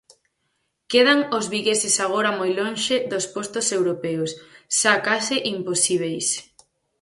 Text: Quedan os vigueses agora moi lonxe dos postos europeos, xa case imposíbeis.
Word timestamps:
Quedan 0.91 1.19
os 1.37 1.45
vigueses 1.53 1.95
agora 2.05 2.31
moi 2.39 2.51
lonxe 2.59 2.95
dos 3.11 3.25
postos 3.35 3.67
europeos, 3.77 4.31
xa 4.79 4.93
case 5.07 5.35
imposíbeis. 5.55 6.27